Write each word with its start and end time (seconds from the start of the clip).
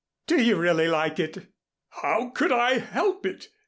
"Do 0.25 0.41
you 0.41 0.55
really 0.55 0.87
like 0.87 1.19
it?" 1.19 1.45
"How 2.01 2.29
could 2.31 2.51
I 2.51 2.79
help 2.79 3.23
it? 3.23 3.49